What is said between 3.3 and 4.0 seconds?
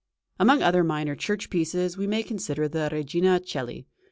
coeli."